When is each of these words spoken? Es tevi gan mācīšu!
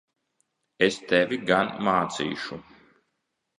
Es 0.85 0.97
tevi 1.11 1.39
gan 1.51 1.71
mācīšu! 1.89 2.61